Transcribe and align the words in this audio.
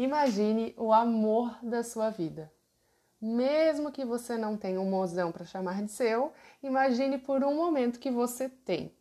Imagine 0.00 0.72
o 0.76 0.92
amor 0.92 1.58
da 1.60 1.82
sua 1.82 2.08
vida. 2.08 2.52
Mesmo 3.20 3.90
que 3.90 4.04
você 4.04 4.38
não 4.38 4.56
tenha 4.56 4.80
um 4.80 4.88
mozão 4.88 5.32
para 5.32 5.44
chamar 5.44 5.82
de 5.82 5.90
seu, 5.90 6.32
imagine 6.62 7.18
por 7.18 7.42
um 7.42 7.56
momento 7.56 7.98
que 7.98 8.08
você 8.08 8.48
tem. 8.48 8.96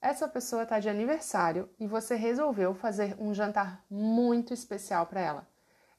Essa 0.00 0.26
pessoa 0.26 0.64
está 0.64 0.80
de 0.80 0.88
aniversário 0.88 1.70
e 1.78 1.86
você 1.86 2.16
resolveu 2.16 2.74
fazer 2.74 3.16
um 3.20 3.32
jantar 3.32 3.84
muito 3.88 4.52
especial 4.52 5.06
para 5.06 5.20
ela. 5.20 5.48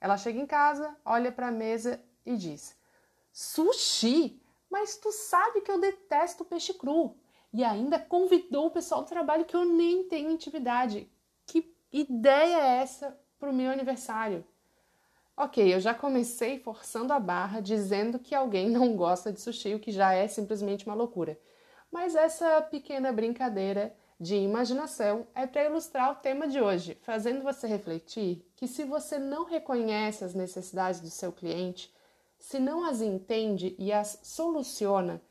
Ela 0.01 0.17
chega 0.17 0.37
em 0.37 0.45
casa, 0.45 0.93
olha 1.05 1.31
para 1.31 1.47
a 1.47 1.51
mesa 1.51 1.97
e 2.25 2.35
diz: 2.35 2.75
Sushi? 3.31 4.43
Mas 4.69 4.97
tu 4.97 5.09
sabe 5.09 5.61
que 5.61 5.71
eu 5.71 5.79
detesto 5.79 6.43
peixe 6.43 6.73
cru. 6.73 7.15
E 7.53 7.63
ainda 7.63 7.97
convidou 7.97 8.65
o 8.65 8.71
pessoal 8.71 9.03
do 9.03 9.07
trabalho 9.07 9.45
que 9.45 9.55
eu 9.55 9.63
nem 9.63 10.03
tenho 10.09 10.29
intimidade. 10.29 11.09
Que 11.45 11.73
ideia 11.93 12.57
é 12.57 12.81
essa 12.81 13.17
para 13.39 13.49
o 13.49 13.53
meu 13.53 13.71
aniversário? 13.71 14.43
Ok, 15.35 15.73
eu 15.73 15.79
já 15.79 15.93
comecei 15.93 16.59
forçando 16.59 17.13
a 17.13 17.19
barra 17.19 17.59
dizendo 17.59 18.17
que 18.17 18.33
alguém 18.33 18.69
não 18.69 18.95
gosta 18.95 19.31
de 19.31 19.39
sushi, 19.39 19.75
o 19.75 19.79
que 19.79 19.91
já 19.91 20.13
é 20.13 20.27
simplesmente 20.27 20.85
uma 20.85 20.95
loucura. 20.95 21.39
Mas 21.91 22.15
essa 22.15 22.61
pequena 22.63 23.11
brincadeira 23.13 23.95
de 24.19 24.35
imaginação 24.35 25.27
é 25.35 25.45
para 25.45 25.65
ilustrar 25.65 26.11
o 26.11 26.15
tema 26.15 26.47
de 26.47 26.59
hoje, 26.59 26.97
fazendo 27.03 27.43
você 27.43 27.67
refletir 27.67 28.43
que 28.55 28.67
se 28.67 28.83
você 28.83 29.19
não 29.19 29.45
reconhece 29.45 30.23
as 30.23 30.33
necessidades 30.33 30.99
do 30.99 31.09
seu 31.09 31.31
cliente, 31.31 31.93
se 32.39 32.59
não 32.59 32.83
as 32.83 33.01
entende 33.01 33.75
e 33.77 33.91
as 33.91 34.19
soluciona, 34.23 35.21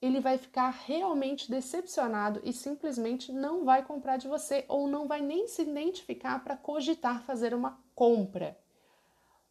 ele 0.00 0.20
vai 0.20 0.38
ficar 0.38 0.70
realmente 0.70 1.50
decepcionado 1.50 2.40
e 2.44 2.52
simplesmente 2.52 3.32
não 3.32 3.64
vai 3.64 3.84
comprar 3.84 4.16
de 4.16 4.28
você 4.28 4.64
ou 4.68 4.86
não 4.86 5.08
vai 5.08 5.20
nem 5.20 5.48
se 5.48 5.62
identificar 5.62 6.42
para 6.44 6.56
cogitar 6.56 7.22
fazer 7.22 7.52
uma 7.52 7.78
compra. 7.94 8.56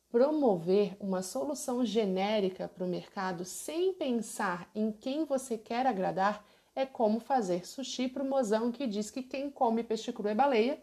Promover 0.09 0.95
uma 1.01 1.21
solução 1.21 1.83
genérica 1.83 2.67
para 2.67 2.85
o 2.85 2.87
mercado 2.87 3.43
sem 3.43 3.93
pensar 3.93 4.69
em 4.73 4.91
quem 4.91 5.25
você 5.25 5.57
quer 5.57 5.85
agradar 5.85 6.45
é 6.73 6.85
como 6.85 7.19
fazer 7.19 7.67
sushi 7.67 8.07
para 8.07 8.23
o 8.23 8.29
mozão 8.29 8.71
que 8.71 8.87
diz 8.87 9.11
que 9.11 9.23
quem 9.23 9.49
come 9.49 9.83
peixe 9.83 10.13
cru 10.13 10.27
é 10.29 10.35
baleia, 10.35 10.81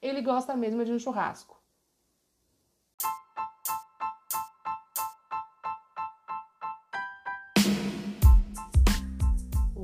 ele 0.00 0.22
gosta 0.22 0.56
mesmo 0.56 0.84
de 0.84 0.92
um 0.92 0.98
churrasco. 0.98 1.63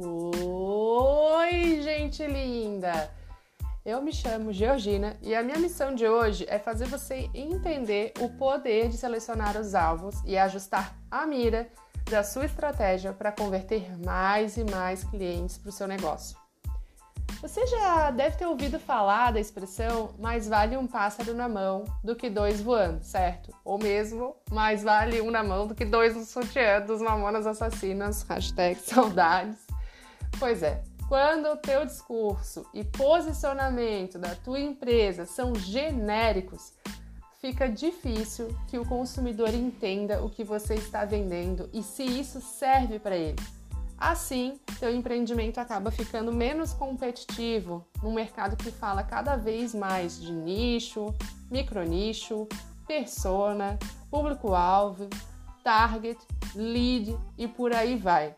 Oi, 0.02 1.82
gente 1.82 2.26
linda! 2.26 3.10
Eu 3.84 4.00
me 4.00 4.12
chamo 4.12 4.50
Georgina 4.50 5.18
e 5.20 5.34
a 5.34 5.42
minha 5.42 5.58
missão 5.58 5.94
de 5.94 6.08
hoje 6.08 6.46
é 6.48 6.58
fazer 6.58 6.86
você 6.86 7.28
entender 7.34 8.14
o 8.18 8.30
poder 8.30 8.88
de 8.88 8.96
selecionar 8.96 9.60
os 9.60 9.74
alvos 9.74 10.14
e 10.24 10.38
ajustar 10.38 10.96
a 11.10 11.26
mira 11.26 11.68
da 12.10 12.24
sua 12.24 12.46
estratégia 12.46 13.12
para 13.12 13.30
converter 13.30 13.94
mais 14.02 14.56
e 14.56 14.64
mais 14.64 15.04
clientes 15.04 15.58
para 15.58 15.68
o 15.68 15.72
seu 15.72 15.86
negócio. 15.86 16.34
Você 17.42 17.66
já 17.66 18.10
deve 18.10 18.36
ter 18.36 18.46
ouvido 18.46 18.78
falar 18.78 19.32
da 19.32 19.40
expressão 19.40 20.14
mais 20.18 20.48
vale 20.48 20.76
um 20.76 20.86
pássaro 20.86 21.34
na 21.34 21.48
mão 21.48 21.84
do 22.02 22.16
que 22.16 22.30
dois 22.30 22.60
voando, 22.60 23.02
certo? 23.02 23.54
Ou 23.64 23.78
mesmo 23.78 24.34
mais 24.50 24.82
vale 24.82 25.20
um 25.20 25.30
na 25.30 25.42
mão 25.42 25.66
do 25.66 25.74
que 25.74 25.84
dois 25.84 26.16
no 26.16 26.24
sutiã 26.24 26.80
dos 26.80 27.02
mamonas 27.02 27.46
assassinas, 27.46 28.22
hashtag 28.22 28.78
saudades. 28.80 29.69
Pois 30.38 30.62
é, 30.62 30.82
quando 31.08 31.46
o 31.46 31.56
teu 31.56 31.84
discurso 31.84 32.64
e 32.72 32.84
posicionamento 32.84 34.18
da 34.18 34.34
tua 34.34 34.60
empresa 34.60 35.26
são 35.26 35.54
genéricos, 35.54 36.72
fica 37.40 37.68
difícil 37.68 38.56
que 38.68 38.78
o 38.78 38.84
consumidor 38.84 39.52
entenda 39.52 40.22
o 40.22 40.30
que 40.30 40.44
você 40.44 40.74
está 40.74 41.04
vendendo 41.04 41.68
e 41.72 41.82
se 41.82 42.04
isso 42.04 42.40
serve 42.40 42.98
para 42.98 43.16
ele. 43.16 43.42
Assim, 43.98 44.58
teu 44.78 44.94
empreendimento 44.94 45.58
acaba 45.58 45.90
ficando 45.90 46.32
menos 46.32 46.72
competitivo 46.72 47.84
num 48.02 48.14
mercado 48.14 48.56
que 48.56 48.70
fala 48.70 49.02
cada 49.02 49.36
vez 49.36 49.74
mais 49.74 50.18
de 50.18 50.32
nicho, 50.32 51.14
micronicho, 51.50 52.48
persona, 52.86 53.78
público-alvo, 54.10 55.08
target, 55.62 56.18
lead 56.54 57.18
e 57.36 57.46
por 57.46 57.74
aí 57.74 57.96
vai. 57.96 58.34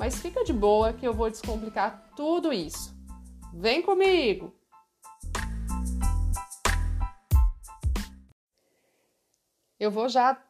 Mas 0.00 0.18
fica 0.18 0.42
de 0.42 0.52
boa 0.54 0.94
que 0.94 1.06
eu 1.06 1.12
vou 1.12 1.28
descomplicar 1.28 2.10
tudo 2.16 2.54
isso. 2.54 2.96
Vem 3.52 3.82
comigo! 3.82 4.50
Eu 9.78 9.90
vou 9.90 10.08
já 10.08 10.42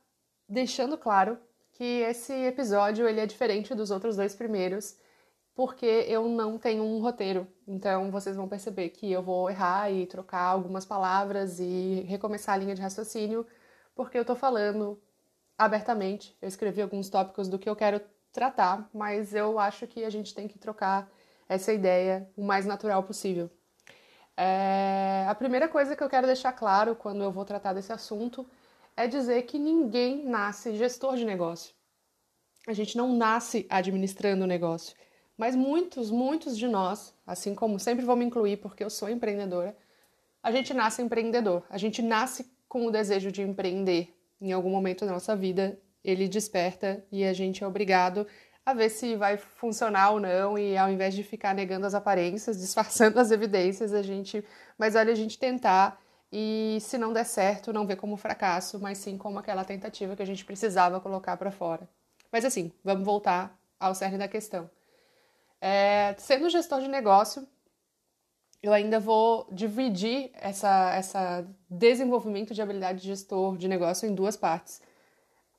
deixando 0.48 0.96
claro 0.96 1.36
que 1.72 1.82
esse 1.82 2.32
episódio 2.32 3.08
ele 3.08 3.18
é 3.18 3.26
diferente 3.26 3.74
dos 3.74 3.90
outros 3.90 4.14
dois 4.14 4.36
primeiros, 4.36 4.96
porque 5.52 6.06
eu 6.06 6.28
não 6.28 6.56
tenho 6.56 6.84
um 6.84 7.00
roteiro. 7.00 7.44
Então 7.66 8.08
vocês 8.12 8.36
vão 8.36 8.46
perceber 8.46 8.90
que 8.90 9.10
eu 9.10 9.20
vou 9.20 9.50
errar 9.50 9.90
e 9.90 10.06
trocar 10.06 10.42
algumas 10.42 10.86
palavras 10.86 11.58
e 11.58 12.02
recomeçar 12.06 12.54
a 12.54 12.58
linha 12.58 12.76
de 12.76 12.82
raciocínio, 12.82 13.44
porque 13.96 14.16
eu 14.16 14.24
tô 14.24 14.36
falando 14.36 15.02
abertamente. 15.58 16.38
Eu 16.40 16.46
escrevi 16.46 16.80
alguns 16.80 17.10
tópicos 17.10 17.48
do 17.48 17.58
que 17.58 17.68
eu 17.68 17.74
quero 17.74 18.00
tratar, 18.32 18.88
mas 18.92 19.34
eu 19.34 19.58
acho 19.58 19.86
que 19.86 20.04
a 20.04 20.10
gente 20.10 20.34
tem 20.34 20.46
que 20.46 20.58
trocar 20.58 21.10
essa 21.48 21.72
ideia 21.72 22.28
o 22.36 22.44
mais 22.44 22.64
natural 22.64 23.02
possível. 23.02 23.50
É, 24.36 25.26
a 25.28 25.34
primeira 25.34 25.68
coisa 25.68 25.94
que 25.94 26.02
eu 26.02 26.08
quero 26.08 26.26
deixar 26.26 26.52
claro 26.52 26.94
quando 26.94 27.22
eu 27.22 27.30
vou 27.30 27.44
tratar 27.44 27.72
desse 27.72 27.92
assunto 27.92 28.46
é 28.96 29.06
dizer 29.06 29.42
que 29.42 29.58
ninguém 29.58 30.24
nasce 30.24 30.76
gestor 30.76 31.16
de 31.16 31.24
negócio. 31.24 31.74
A 32.66 32.72
gente 32.72 32.96
não 32.96 33.14
nasce 33.14 33.66
administrando 33.68 34.44
o 34.44 34.46
negócio. 34.46 34.94
Mas 35.36 35.56
muitos, 35.56 36.10
muitos 36.10 36.56
de 36.56 36.68
nós, 36.68 37.14
assim 37.26 37.54
como 37.54 37.80
sempre 37.80 38.04
vou 38.04 38.14
me 38.14 38.24
incluir 38.24 38.58
porque 38.58 38.84
eu 38.84 38.90
sou 38.90 39.08
empreendedora, 39.08 39.76
a 40.42 40.52
gente 40.52 40.72
nasce 40.72 41.02
empreendedor. 41.02 41.62
A 41.68 41.78
gente 41.78 42.02
nasce 42.02 42.50
com 42.68 42.86
o 42.86 42.90
desejo 42.90 43.32
de 43.32 43.42
empreender 43.42 44.14
em 44.40 44.52
algum 44.52 44.70
momento 44.70 45.04
da 45.04 45.12
nossa 45.12 45.34
vida 45.34 45.78
ele 46.04 46.28
desperta 46.28 47.04
e 47.10 47.24
a 47.24 47.32
gente 47.32 47.62
é 47.62 47.66
obrigado 47.66 48.26
a 48.64 48.74
ver 48.74 48.88
se 48.90 49.16
vai 49.16 49.36
funcionar 49.36 50.10
ou 50.10 50.20
não 50.20 50.58
e 50.58 50.76
ao 50.76 50.90
invés 50.90 51.14
de 51.14 51.22
ficar 51.22 51.54
negando 51.54 51.86
as 51.86 51.94
aparências, 51.94 52.58
disfarçando 52.60 53.18
as 53.18 53.30
evidências, 53.30 53.92
a 53.92 54.02
gente, 54.02 54.44
mas 54.78 54.94
olha 54.94 55.12
a 55.12 55.16
gente 55.16 55.38
tentar 55.38 56.00
e 56.32 56.78
se 56.80 56.96
não 56.96 57.12
der 57.12 57.24
certo, 57.24 57.72
não 57.72 57.86
ver 57.86 57.96
como 57.96 58.16
fracasso, 58.16 58.78
mas 58.78 58.98
sim 58.98 59.18
como 59.18 59.38
aquela 59.38 59.64
tentativa 59.64 60.14
que 60.14 60.22
a 60.22 60.26
gente 60.26 60.44
precisava 60.44 61.00
colocar 61.00 61.36
para 61.36 61.50
fora. 61.50 61.88
Mas 62.30 62.44
assim, 62.44 62.72
vamos 62.84 63.04
voltar 63.04 63.58
ao 63.78 63.94
cerne 63.94 64.18
da 64.18 64.28
questão. 64.28 64.70
É, 65.60 66.14
sendo 66.18 66.48
gestor 66.48 66.80
de 66.80 66.88
negócio, 66.88 67.46
eu 68.62 68.72
ainda 68.72 69.00
vou 69.00 69.48
dividir 69.50 70.30
essa, 70.34 70.94
essa 70.94 71.46
desenvolvimento 71.68 72.54
de 72.54 72.62
habilidade 72.62 73.00
de 73.00 73.08
gestor 73.08 73.56
de 73.56 73.66
negócio 73.66 74.08
em 74.08 74.14
duas 74.14 74.36
partes 74.36 74.80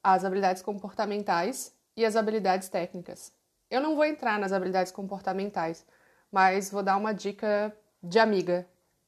as 0.03 0.25
habilidades 0.25 0.61
comportamentais 0.61 1.73
e 1.95 2.05
as 2.05 2.15
habilidades 2.15 2.69
técnicas. 2.69 3.31
Eu 3.69 3.81
não 3.81 3.95
vou 3.95 4.05
entrar 4.05 4.39
nas 4.39 4.51
habilidades 4.51 4.91
comportamentais, 4.91 5.85
mas 6.31 6.69
vou 6.69 6.83
dar 6.83 6.97
uma 6.97 7.13
dica 7.13 7.75
de 8.01 8.19
amiga. 8.19 8.67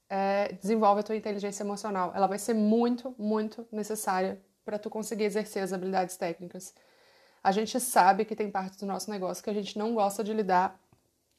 É, 0.09 0.53
desenvolve 0.53 0.99
a 0.99 1.03
tua 1.03 1.15
inteligência 1.15 1.63
emocional. 1.63 2.11
Ela 2.15 2.27
vai 2.27 2.37
ser 2.37 2.53
muito, 2.53 3.15
muito 3.17 3.67
necessária 3.71 4.39
para 4.63 4.77
tu 4.77 4.89
conseguir 4.89 5.23
exercer 5.23 5.63
as 5.63 5.73
habilidades 5.73 6.15
técnicas. 6.17 6.73
A 7.43 7.51
gente 7.51 7.79
sabe 7.79 8.23
que 8.23 8.35
tem 8.35 8.49
parte 8.49 8.77
do 8.77 8.85
nosso 8.85 9.11
negócio 9.11 9.43
que 9.43 9.49
a 9.49 9.53
gente 9.53 9.77
não 9.77 9.93
gosta 9.93 10.23
de 10.23 10.33
lidar, 10.33 10.79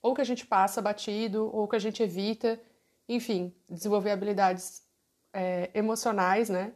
ou 0.03 0.15
que 0.15 0.21
a 0.21 0.25
gente 0.25 0.47
passa 0.47 0.82
batido, 0.82 1.50
ou 1.54 1.66
que 1.66 1.76
a 1.76 1.78
gente 1.78 2.03
evita. 2.03 2.60
Enfim, 3.09 3.54
desenvolver 3.71 4.10
habilidades 4.10 4.82
é, 5.32 5.71
emocionais, 5.72 6.50
né? 6.50 6.72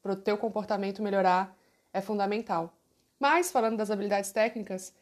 Para 0.00 0.12
o 0.12 0.16
teu 0.16 0.38
comportamento 0.38 1.02
melhorar 1.02 1.56
é 1.92 2.00
fundamental. 2.00 2.72
Mas, 3.18 3.50
falando 3.50 3.76
das 3.76 3.90
habilidades 3.90 4.32
técnicas, 4.32 4.94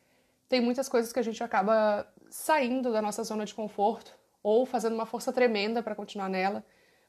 tem 0.49 0.61
muitas 0.61 0.89
coisas 0.89 1.13
que 1.13 1.19
a 1.19 1.23
gente 1.23 1.43
acaba 1.43 2.07
saindo 2.29 2.93
da 2.93 3.01
nossa 3.01 3.23
zona 3.23 3.45
de 3.45 3.55
conforto 3.55 4.15
ou 4.43 4.67
fazendo 4.67 4.95
uma 4.95 5.07
força 5.07 5.33
tremenda 5.33 5.83
para 5.83 5.95
continuar 5.95 6.29
nela. 6.29 6.65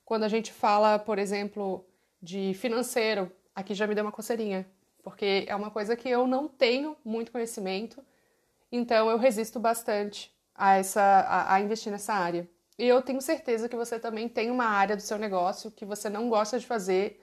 Quando 0.05 0.23
a 0.23 0.27
gente 0.27 0.51
fala, 0.51 0.99
por 0.99 1.17
exemplo, 1.17 1.85
de 2.21 2.53
financeiro, 2.53 3.31
aqui 3.55 3.73
já 3.73 3.87
me 3.87 3.95
deu 3.95 4.03
uma 4.03 4.11
coceirinha, 4.11 4.69
porque 5.03 5.45
é 5.47 5.55
uma 5.55 5.71
coisa 5.71 5.95
que 5.95 6.09
eu 6.09 6.27
não 6.27 6.47
tenho 6.47 6.95
muito 7.03 7.31
conhecimento, 7.31 8.03
então 8.71 9.09
eu 9.09 9.17
resisto 9.17 9.59
bastante 9.59 10.33
a, 10.53 10.77
essa, 10.77 11.01
a, 11.01 11.55
a 11.55 11.61
investir 11.61 11.91
nessa 11.91 12.13
área. 12.13 12.47
E 12.77 12.87
eu 12.87 13.01
tenho 13.01 13.21
certeza 13.21 13.67
que 13.67 13.75
você 13.75 13.99
também 13.99 14.29
tem 14.29 14.49
uma 14.49 14.65
área 14.65 14.95
do 14.95 15.01
seu 15.01 15.17
negócio 15.17 15.71
que 15.71 15.85
você 15.85 16.09
não 16.09 16.29
gosta 16.29 16.59
de 16.59 16.65
fazer 16.65 17.21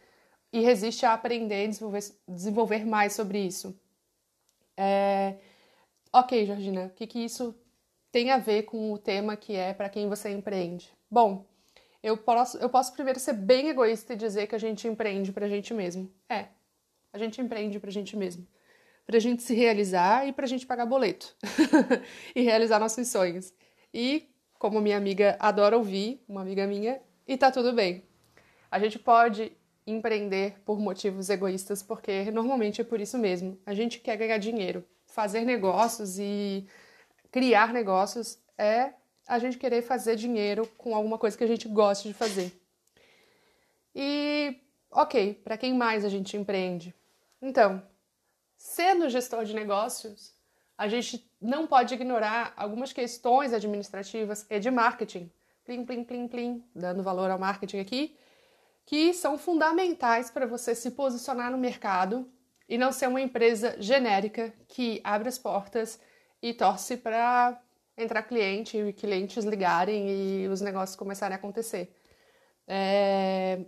e 0.53 0.61
resiste 0.61 1.05
a 1.05 1.13
aprender 1.13 1.65
e 1.65 1.69
desenvolver, 1.69 2.01
desenvolver 2.27 2.87
mais 2.87 3.13
sobre 3.13 3.39
isso. 3.39 3.79
É... 4.77 5.37
Ok, 6.13 6.47
Georgina, 6.47 6.87
o 6.87 6.91
que, 6.91 7.07
que 7.07 7.19
isso 7.19 7.55
tem 8.11 8.31
a 8.31 8.39
ver 8.39 8.63
com 8.63 8.93
o 8.93 8.99
tema 8.99 9.37
que 9.37 9.55
é 9.55 9.75
para 9.75 9.89
quem 9.89 10.09
você 10.09 10.31
empreende? 10.31 10.91
Bom, 11.11 11.47
Eu 12.03 12.17
posso, 12.17 12.57
eu 12.59 12.71
posso 12.71 12.93
primeiro 12.93 13.19
ser 13.19 13.33
bem 13.35 13.69
egoísta 13.69 14.13
e 14.13 14.17
dizer 14.17 14.47
que 14.47 14.55
a 14.55 14.59
gente 14.59 14.87
empreende 14.87 15.33
pra 15.33 15.49
gente 15.49 15.75
mesmo. 15.75 16.11
É, 16.29 16.47
a 17.13 17.19
gente 17.19 17.41
empreende 17.41 17.81
pra 17.81 17.91
gente 17.91 18.17
mesmo. 18.17 18.47
Pra 19.05 19.19
gente 19.19 19.43
se 19.43 19.55
realizar 19.55 20.27
e 20.27 20.33
pra 20.33 20.47
gente 20.47 20.67
pagar 20.67 20.87
boleto. 20.87 21.35
e 22.37 22.43
realizar 22.43 22.79
nossos 22.79 23.09
sonhos. 23.09 23.53
E, 23.93 24.29
como 24.59 24.81
minha 24.81 24.97
amiga 24.97 25.37
adora 25.41 25.77
ouvir, 25.77 26.23
uma 26.29 26.43
amiga 26.43 26.67
minha, 26.67 27.01
e 27.27 27.37
tá 27.37 27.51
tudo 27.51 27.73
bem. 27.73 28.05
A 28.71 28.79
gente 28.79 28.99
pode 28.99 29.53
empreender 29.91 30.61
por 30.65 30.79
motivos 30.79 31.31
egoístas, 31.31 31.83
porque 31.83 32.31
normalmente 32.31 32.81
é 32.81 32.85
por 32.85 33.01
isso 33.01 33.19
mesmo. 33.19 33.59
A 33.65 33.75
gente 33.75 33.99
quer 34.01 34.17
ganhar 34.17 34.39
dinheiro. 34.39 34.85
Fazer 35.07 35.45
negócios 35.45 36.19
e 36.19 36.67
criar 37.31 37.73
negócios 37.73 38.39
é 38.57 38.93
a 39.27 39.39
gente 39.39 39.59
querer 39.59 39.83
fazer 39.83 40.17
dinheiro 40.17 40.67
com 40.79 40.95
alguma 40.95 41.19
coisa 41.19 41.37
que 41.37 41.45
a 41.45 41.49
gente 41.49 41.69
gosta 41.69 42.09
de 42.09 42.15
fazer. 42.15 42.53
E, 43.95 44.61
ok, 44.91 45.35
para 45.45 45.59
quem 45.59 45.75
mais 45.75 46.05
a 46.05 46.09
gente 46.09 46.37
empreende? 46.37 46.95
Então, 47.41 47.83
sendo 48.57 49.09
gestor 49.09 49.45
de 49.45 49.55
negócios, 49.55 50.35
a 50.77 50.89
gente 50.89 51.29
não 51.41 51.67
pode 51.67 51.95
ignorar 51.95 52.53
algumas 52.57 52.93
questões 52.93 53.53
administrativas 53.53 54.47
e 54.49 54.59
de 54.59 54.71
marketing. 54.71 55.31
Plim, 55.65 55.85
plim, 55.85 56.05
plim, 56.05 56.29
plim, 56.29 56.65
dando 56.75 57.03
valor 57.03 57.31
ao 57.31 57.39
marketing 57.39 57.81
aqui, 57.81 58.17
que 58.89 59.13
são 59.13 59.37
fundamentais 59.37 60.31
para 60.31 60.47
você 60.47 60.75
se 60.75 60.93
posicionar 60.93 61.51
no 61.51 61.59
mercado 61.59 62.27
e 62.67 62.79
não 62.79 62.91
ser 62.91 63.07
uma 63.07 63.21
empresa 63.21 63.77
genérica 63.79 64.51
que 64.67 64.99
abre 65.05 65.29
as 65.29 65.37
portas 65.37 66.01
e 66.41 66.55
torce 66.55 66.97
para 66.97 67.61
entrar 67.99 68.23
cliente 68.23 68.79
e 68.79 68.93
clientes 68.95 69.45
ligarem 69.45 70.09
e 70.09 70.49
os 70.49 70.63
negócios 70.63 70.97
começarem 70.97 71.35
a 71.35 71.39
acontecer. 71.39 71.95
É... 72.67 73.61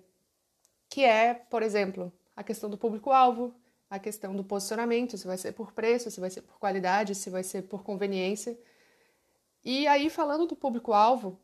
Que 0.89 1.05
é, 1.05 1.35
por 1.35 1.63
exemplo, 1.63 2.11
a 2.35 2.43
questão 2.43 2.71
do 2.71 2.79
público-alvo, 2.79 3.55
a 3.91 3.99
questão 3.99 4.35
do 4.35 4.43
posicionamento, 4.43 5.19
se 5.19 5.27
vai 5.27 5.37
ser 5.37 5.53
por 5.53 5.73
preço, 5.73 6.11
se 6.11 6.19
vai 6.19 6.31
ser 6.31 6.41
por 6.41 6.59
qualidade, 6.59 7.15
se 7.15 7.29
vai 7.29 7.43
ser 7.43 7.65
por 7.65 7.83
conveniência. 7.83 8.59
E 9.63 9.87
aí, 9.87 10.09
falando 10.09 10.47
do 10.47 10.57
público-alvo, 10.57 11.39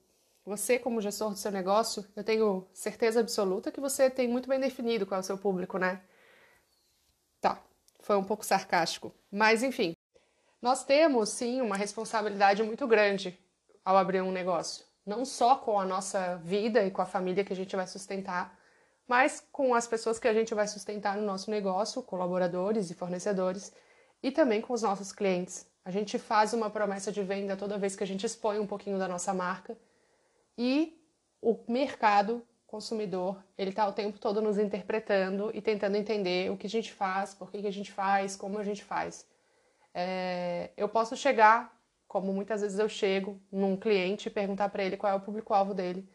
você, 0.46 0.78
como 0.78 1.00
gestor 1.00 1.30
do 1.30 1.36
seu 1.36 1.50
negócio, 1.50 2.06
eu 2.14 2.22
tenho 2.22 2.64
certeza 2.72 3.18
absoluta 3.18 3.72
que 3.72 3.80
você 3.80 4.08
tem 4.08 4.28
muito 4.28 4.48
bem 4.48 4.60
definido 4.60 5.04
qual 5.04 5.18
é 5.18 5.20
o 5.20 5.24
seu 5.24 5.36
público, 5.36 5.76
né? 5.76 6.00
Tá, 7.40 7.60
foi 7.98 8.16
um 8.16 8.22
pouco 8.22 8.46
sarcástico. 8.46 9.12
Mas, 9.28 9.64
enfim, 9.64 9.96
nós 10.62 10.84
temos 10.84 11.30
sim 11.30 11.60
uma 11.60 11.76
responsabilidade 11.76 12.62
muito 12.62 12.86
grande 12.86 13.36
ao 13.84 13.96
abrir 13.96 14.22
um 14.22 14.30
negócio, 14.30 14.84
não 15.04 15.24
só 15.24 15.56
com 15.56 15.80
a 15.80 15.84
nossa 15.84 16.36
vida 16.36 16.84
e 16.84 16.92
com 16.92 17.02
a 17.02 17.06
família 17.06 17.44
que 17.44 17.52
a 17.52 17.56
gente 17.56 17.74
vai 17.74 17.86
sustentar, 17.88 18.56
mas 19.08 19.44
com 19.50 19.74
as 19.74 19.88
pessoas 19.88 20.16
que 20.16 20.28
a 20.28 20.34
gente 20.34 20.54
vai 20.54 20.68
sustentar 20.68 21.16
no 21.16 21.26
nosso 21.26 21.50
negócio, 21.50 22.02
colaboradores 22.02 22.88
e 22.88 22.94
fornecedores, 22.94 23.72
e 24.22 24.30
também 24.30 24.60
com 24.60 24.72
os 24.72 24.82
nossos 24.82 25.10
clientes. 25.10 25.66
A 25.84 25.90
gente 25.90 26.20
faz 26.20 26.52
uma 26.52 26.70
promessa 26.70 27.10
de 27.10 27.22
venda 27.22 27.56
toda 27.56 27.78
vez 27.78 27.96
que 27.96 28.04
a 28.04 28.06
gente 28.06 28.24
expõe 28.24 28.60
um 28.60 28.66
pouquinho 28.66 28.98
da 28.98 29.08
nossa 29.08 29.34
marca 29.34 29.76
e 30.56 30.98
o 31.40 31.58
mercado 31.68 32.42
consumidor, 32.66 33.42
ele 33.56 33.70
está 33.70 33.86
o 33.86 33.92
tempo 33.92 34.18
todo 34.18 34.42
nos 34.42 34.58
interpretando 34.58 35.50
e 35.54 35.62
tentando 35.62 35.96
entender 35.96 36.50
o 36.50 36.56
que 36.56 36.66
a 36.66 36.70
gente 36.70 36.92
faz, 36.92 37.34
por 37.34 37.50
que, 37.50 37.62
que 37.62 37.66
a 37.66 37.72
gente 37.72 37.92
faz, 37.92 38.36
como 38.36 38.58
a 38.58 38.64
gente 38.64 38.84
faz. 38.84 39.26
É, 39.94 40.70
eu 40.76 40.88
posso 40.88 41.16
chegar, 41.16 41.74
como 42.06 42.32
muitas 42.32 42.60
vezes 42.60 42.78
eu 42.78 42.88
chego, 42.88 43.40
num 43.50 43.76
cliente 43.76 44.28
e 44.28 44.30
perguntar 44.30 44.68
para 44.68 44.84
ele 44.84 44.96
qual 44.96 45.12
é 45.12 45.16
o 45.16 45.20
público-alvo 45.20 45.72
dele. 45.72 46.08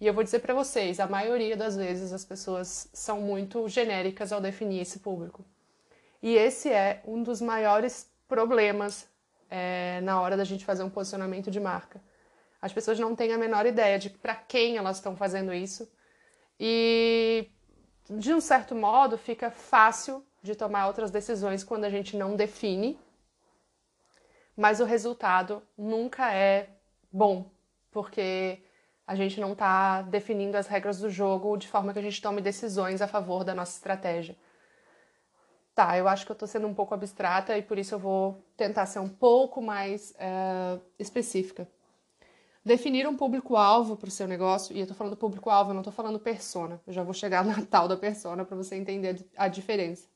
E 0.00 0.06
eu 0.06 0.14
vou 0.14 0.24
dizer 0.24 0.40
para 0.40 0.54
vocês, 0.54 0.98
a 0.98 1.06
maioria 1.06 1.56
das 1.56 1.76
vezes 1.76 2.12
as 2.12 2.24
pessoas 2.24 2.88
são 2.92 3.20
muito 3.20 3.68
genéricas 3.68 4.32
ao 4.32 4.40
definir 4.40 4.80
esse 4.80 5.00
público. 5.00 5.44
E 6.22 6.34
esse 6.34 6.70
é 6.70 7.02
um 7.06 7.22
dos 7.22 7.40
maiores 7.40 8.10
problemas 8.26 9.06
é, 9.50 10.00
na 10.02 10.20
hora 10.20 10.36
da 10.36 10.44
gente 10.44 10.64
fazer 10.64 10.82
um 10.82 10.90
posicionamento 10.90 11.50
de 11.50 11.60
marca. 11.60 12.00
As 12.60 12.72
pessoas 12.72 12.98
não 12.98 13.16
têm 13.16 13.32
a 13.32 13.38
menor 13.38 13.66
ideia 13.66 13.98
de 13.98 14.10
para 14.10 14.34
quem 14.34 14.76
elas 14.76 14.96
estão 14.96 15.16
fazendo 15.16 15.52
isso. 15.52 15.90
E, 16.58 17.48
de 18.08 18.34
um 18.34 18.40
certo 18.40 18.74
modo, 18.74 19.16
fica 19.16 19.50
fácil 19.50 20.24
de 20.42 20.54
tomar 20.54 20.86
outras 20.86 21.10
decisões 21.10 21.64
quando 21.64 21.84
a 21.84 21.90
gente 21.90 22.16
não 22.16 22.36
define 22.36 22.98
mas 24.60 24.78
o 24.78 24.84
resultado 24.84 25.62
nunca 25.76 26.34
é 26.34 26.68
bom, 27.10 27.50
porque 27.90 28.62
a 29.06 29.14
gente 29.14 29.40
não 29.40 29.52
está 29.52 30.02
definindo 30.02 30.54
as 30.54 30.66
regras 30.66 30.98
do 30.98 31.08
jogo 31.08 31.56
de 31.56 31.66
forma 31.66 31.94
que 31.94 31.98
a 31.98 32.02
gente 32.02 32.20
tome 32.20 32.42
decisões 32.42 33.00
a 33.00 33.08
favor 33.08 33.42
da 33.42 33.54
nossa 33.54 33.72
estratégia. 33.72 34.36
Tá, 35.74 35.96
eu 35.96 36.06
acho 36.06 36.26
que 36.26 36.32
eu 36.32 36.34
estou 36.34 36.46
sendo 36.46 36.66
um 36.66 36.74
pouco 36.74 36.92
abstrata 36.92 37.56
e 37.56 37.62
por 37.62 37.78
isso 37.78 37.94
eu 37.94 37.98
vou 37.98 38.44
tentar 38.54 38.84
ser 38.84 38.98
um 38.98 39.08
pouco 39.08 39.62
mais 39.62 40.10
uh, 40.10 40.78
específica. 40.98 41.66
Definir 42.64 43.06
um 43.06 43.16
público-alvo 43.16 43.96
para 43.96 44.08
o 44.08 44.10
seu 44.10 44.28
negócio, 44.28 44.76
e 44.76 44.80
eu 44.80 44.84
estou 44.84 44.96
falando 44.96 45.16
público-alvo, 45.16 45.70
eu 45.70 45.74
não 45.74 45.80
estou 45.80 45.92
falando 45.92 46.18
persona, 46.20 46.80
eu 46.86 46.92
já 46.92 47.02
vou 47.02 47.14
chegar 47.14 47.42
na 47.46 47.64
tal 47.64 47.88
da 47.88 47.96
persona 47.96 48.44
para 48.44 48.56
você 48.56 48.76
entender 48.76 49.26
a 49.36 49.48
diferença. 49.48 50.08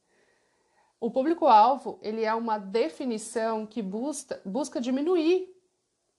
O 1.00 1.10
público-alvo 1.10 1.98
ele 2.02 2.24
é 2.24 2.34
uma 2.34 2.58
definição 2.58 3.66
que 3.66 3.82
busca, 3.82 4.40
busca 4.44 4.80
diminuir 4.80 5.48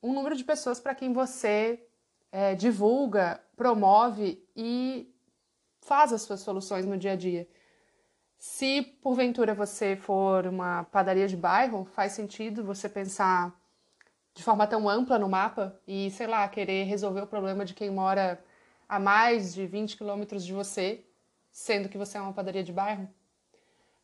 o 0.02 0.14
número 0.14 0.36
de 0.36 0.44
pessoas 0.44 0.80
para 0.80 0.94
quem 0.94 1.14
você 1.14 1.84
é, 2.32 2.54
divulga, 2.54 3.42
promove 3.56 4.44
e 4.56 5.12
faz 5.82 6.12
as 6.12 6.24
suas 6.24 6.42
soluções 6.42 6.86
no 6.86 6.98
dia 6.98 7.14
a 7.14 7.16
dia. 7.16 7.48
Se 8.38 8.82
porventura 9.02 9.54
você 9.54 9.96
for 9.96 10.46
uma 10.46 10.84
padaria 10.84 11.28
de 11.28 11.38
bairro, 11.38 11.86
faz 11.86 12.12
sentido 12.12 12.64
você 12.64 12.90
pensar 12.90 13.60
de 14.36 14.44
forma 14.44 14.68
tão 14.68 14.88
ampla 14.90 15.18
no 15.18 15.30
mapa 15.30 15.80
e, 15.88 16.12
sei 16.12 16.28
lá, 16.28 16.48
querer 16.48 16.84
resolver 16.84 17.22
o 17.22 17.28
problema 17.28 17.64
de 17.64 17.74
quem 17.74 17.90
mora 17.90 18.44
a 18.88 19.00
mais 19.00 19.54
de 19.54 19.66
20 19.66 19.96
quilômetros 19.98 20.46
de 20.46 20.54
você, 20.54 21.04
sendo 21.50 21.88
que 21.88 21.98
você 21.98 22.18
é 22.18 22.22
uma 22.22 22.34
padaria 22.34 22.64
de 22.64 22.74
bairro? 22.74 23.10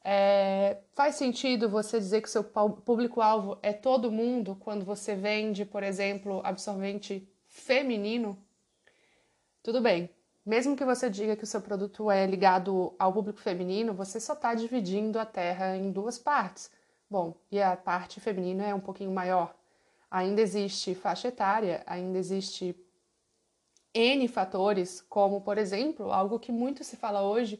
É, 0.03 0.77
faz 0.93 1.15
sentido 1.15 1.69
você 1.69 1.99
dizer 1.99 2.21
que 2.21 2.29
seu 2.29 2.43
público-alvo 2.43 3.59
é 3.61 3.73
todo 3.73 4.09
mundo 4.09 4.57
quando 4.61 4.85
você 4.85 5.15
vende, 5.15 5.65
por 5.65 5.83
exemplo, 5.83 6.41
absorvente 6.45 7.29
feminino? 7.47 8.37
Tudo 9.61 9.81
bem. 9.81 10.09
Mesmo 10.45 10.75
que 10.77 10.85
você 10.85 11.09
diga 11.09 11.35
que 11.35 11.43
o 11.43 11.47
seu 11.47 11.61
produto 11.61 12.09
é 12.09 12.25
ligado 12.25 12.95
ao 12.97 13.13
público 13.13 13.39
feminino, 13.39 13.93
você 13.93 14.19
só 14.19 14.33
está 14.33 14.55
dividindo 14.55 15.19
a 15.19 15.25
terra 15.25 15.75
em 15.75 15.91
duas 15.91 16.17
partes. 16.17 16.71
Bom, 17.09 17.35
e 17.51 17.61
a 17.61 17.75
parte 17.75 18.19
feminina 18.21 18.65
é 18.65 18.73
um 18.73 18.79
pouquinho 18.79 19.11
maior. 19.11 19.53
Ainda 20.11 20.41
existe 20.41 20.93
faixa 20.93 21.29
etária, 21.29 21.81
ainda 21.87 22.19
existe 22.19 22.75
N 23.93 24.27
fatores, 24.27 25.01
como, 25.07 25.39
por 25.39 25.57
exemplo, 25.57 26.11
algo 26.11 26.37
que 26.37 26.51
muito 26.51 26.83
se 26.83 26.97
fala 26.97 27.21
hoje, 27.23 27.59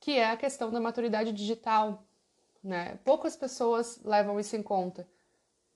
que 0.00 0.18
é 0.18 0.30
a 0.30 0.36
questão 0.36 0.70
da 0.72 0.80
maturidade 0.80 1.32
digital. 1.32 2.02
Né? 2.62 2.98
Poucas 3.04 3.36
pessoas 3.36 4.00
levam 4.04 4.40
isso 4.40 4.56
em 4.56 4.62
conta. 4.62 5.06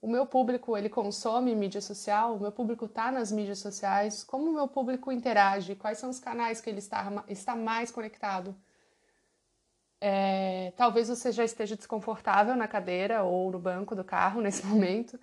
O 0.03 0.09
meu 0.09 0.27
público 0.27 0.77
ele 0.77 0.89
consome 0.89 1.55
mídia 1.55 1.81
social, 1.81 2.35
o 2.35 2.41
meu 2.41 2.53
público 2.53 2.85
está 2.87 3.11
nas 3.11 3.33
mídias 3.33 3.61
sociais, 3.61 4.23
como 4.23 4.51
o 4.51 4.55
meu 4.55 4.69
público 4.69 5.11
interage, 5.11 5.75
quais 5.75 5.99
são 5.99 6.11
os 6.11 6.19
canais 6.21 6.61
que 6.61 6.69
ele 6.69 6.81
está, 6.81 7.25
está 7.29 7.57
mais 7.57 7.91
conectado. 7.91 8.55
É, 10.01 10.73
talvez 10.77 11.09
você 11.09 11.33
já 11.33 11.45
esteja 11.45 11.75
desconfortável 11.77 12.55
na 12.55 12.69
cadeira 12.69 13.23
ou 13.23 13.51
no 13.51 13.59
banco 13.59 13.95
do 13.95 14.05
carro 14.05 14.43
nesse 14.43 14.67
momento, 14.67 15.19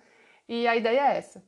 e 0.52 0.68
a 0.68 0.76
ideia 0.76 1.00
é 1.00 1.16
essa. 1.16 1.42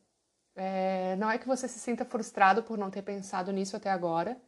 É, 0.57 1.15
não 1.17 1.31
é 1.31 1.37
que 1.37 1.47
você 1.47 1.69
se 1.69 1.79
sinta 1.79 2.07
frustrado 2.07 2.63
por 2.63 2.79
não 2.79 2.91
ter 2.91 3.03
pensado 3.03 3.53
nisso 3.53 3.77
até 3.77 3.91
agora, 3.91 4.41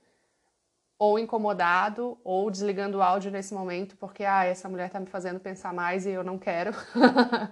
ou 0.98 1.18
incomodado 1.18 2.18
ou 2.24 2.50
desligando 2.50 2.96
o 2.96 3.02
áudio 3.02 3.30
nesse 3.30 3.52
momento 3.52 3.98
porque 3.98 4.24
ah, 4.24 4.44
essa 4.44 4.66
mulher 4.66 4.86
está 4.86 4.98
me 4.98 5.04
fazendo 5.04 5.38
pensar 5.38 5.74
mais 5.74 6.06
e 6.06 6.10
eu 6.10 6.24
não 6.24 6.38
quero. 6.38 6.70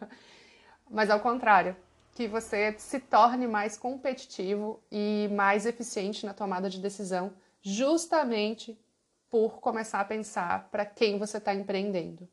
Mas 0.91 1.11
ao 1.11 1.21
contrário, 1.21 1.77
que 2.13 2.27
você 2.27 2.75
se 2.79 2.99
torne 3.01 3.47
mais 3.47 3.77
competitivo 3.77 4.83
e 4.91 5.29
mais 5.33 5.67
eficiente 5.67 6.25
na 6.25 6.33
tomada 6.33 6.71
de 6.71 6.81
decisão, 6.81 7.35
justamente 7.61 8.81
por 9.29 9.61
começar 9.61 10.01
a 10.01 10.07
pensar 10.07 10.71
para 10.71 10.87
quem 10.87 11.19
você 11.19 11.37
está 11.37 11.55
empreendendo. 11.55 12.27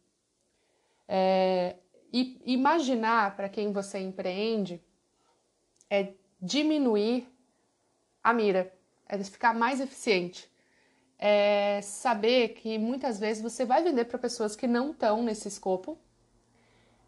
É, 1.09 1.75
e 2.11 2.41
imaginar 2.45 3.35
para 3.35 3.49
quem 3.49 3.71
você 3.71 3.99
empreende 3.99 4.81
é 5.89 6.13
diminuir 6.41 7.27
a 8.23 8.33
mira, 8.33 8.73
é 9.07 9.17
ficar 9.23 9.53
mais 9.53 9.79
eficiente 9.79 10.51
é 11.21 11.79
saber 11.83 12.49
que 12.49 12.79
muitas 12.79 13.19
vezes 13.19 13.43
você 13.43 13.63
vai 13.63 13.83
vender 13.83 14.05
para 14.05 14.17
pessoas 14.17 14.55
que 14.55 14.65
não 14.65 14.89
estão 14.89 15.21
nesse 15.21 15.47
escopo. 15.47 15.95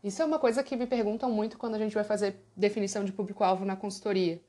Isso 0.03 0.21
é 0.21 0.25
uma 0.25 0.37
coisa 0.37 0.63
que 0.63 0.75
me 0.75 0.85
perguntam 0.85 1.31
muito 1.31 1.57
quando 1.57 1.73
a 1.73 1.79
gente 1.79 1.95
vai 1.95 2.03
fazer 2.03 2.35
definição 2.55 3.03
de 3.03 3.11
público-alvo 3.11 3.65
na 3.65 3.75
consultoria. 3.75 4.39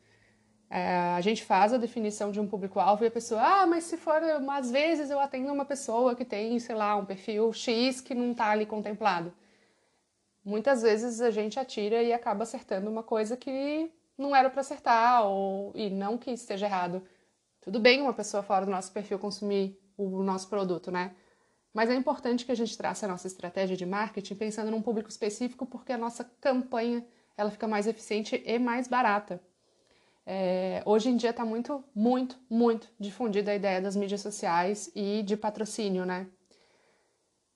É, 0.68 1.14
a 1.16 1.20
gente 1.22 1.42
faz 1.44 1.72
a 1.72 1.78
definição 1.78 2.30
de 2.30 2.38
um 2.40 2.46
público-alvo 2.46 3.04
e 3.04 3.06
a 3.06 3.10
pessoa, 3.10 3.40
ah, 3.40 3.66
mas 3.66 3.84
se 3.84 3.96
for, 3.96 4.20
às 4.50 4.70
vezes 4.70 5.08
eu 5.08 5.18
atendo 5.18 5.50
uma 5.50 5.64
pessoa 5.64 6.14
que 6.14 6.24
tem, 6.26 6.58
sei 6.58 6.74
lá, 6.74 6.96
um 6.96 7.06
perfil 7.06 7.50
X 7.52 8.02
que 8.02 8.14
não 8.14 8.32
está 8.32 8.50
ali 8.50 8.66
contemplado. 8.66 9.32
Muitas 10.44 10.82
vezes 10.82 11.20
a 11.20 11.30
gente 11.30 11.58
atira 11.58 12.02
e 12.02 12.12
acaba 12.12 12.42
acertando 12.42 12.90
uma 12.90 13.02
coisa 13.02 13.36
que 13.36 13.90
não 14.16 14.36
era 14.36 14.50
para 14.50 14.60
acertar, 14.60 15.24
ou, 15.26 15.72
e 15.74 15.90
não 15.90 16.18
que 16.18 16.30
esteja 16.30 16.66
errado. 16.66 17.02
Tudo 17.60 17.80
bem 17.80 18.02
uma 18.02 18.12
pessoa 18.12 18.42
fora 18.42 18.64
do 18.64 18.70
nosso 18.70 18.92
perfil 18.92 19.18
consumir 19.18 19.80
o 19.96 20.22
nosso 20.22 20.48
produto, 20.48 20.90
né? 20.90 21.14
Mas 21.72 21.90
é 21.90 21.94
importante 21.94 22.44
que 22.44 22.52
a 22.52 22.54
gente 22.54 22.76
trace 22.76 23.04
a 23.04 23.08
nossa 23.08 23.26
estratégia 23.26 23.76
de 23.76 23.86
marketing 23.86 24.34
pensando 24.36 24.70
num 24.70 24.82
público 24.82 25.08
específico, 25.08 25.66
porque 25.66 25.92
a 25.92 25.98
nossa 25.98 26.24
campanha 26.40 27.04
ela 27.36 27.50
fica 27.50 27.66
mais 27.66 27.86
eficiente 27.86 28.40
e 28.44 28.58
mais 28.58 28.86
barata. 28.86 29.40
É, 30.26 30.82
hoje 30.86 31.10
em 31.10 31.16
dia 31.16 31.30
está 31.30 31.44
muito, 31.44 31.84
muito, 31.94 32.38
muito 32.48 32.88
difundida 32.98 33.50
a 33.50 33.54
ideia 33.54 33.80
das 33.80 33.96
mídias 33.96 34.20
sociais 34.20 34.90
e 34.94 35.22
de 35.22 35.36
patrocínio, 35.36 36.04
né? 36.06 36.28